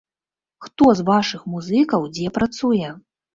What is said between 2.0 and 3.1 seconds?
дзе працуе?